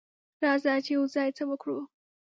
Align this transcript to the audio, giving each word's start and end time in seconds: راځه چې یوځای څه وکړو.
راځه 0.43 0.73
چې 0.85 0.91
یوځای 0.97 1.29
څه 1.37 1.43
وکړو. 1.49 1.77